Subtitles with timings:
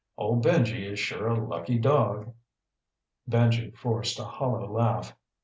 [0.17, 2.33] Old Benji is sure a lucky dog."
[3.29, 5.15] Benji forced a hollow laugh.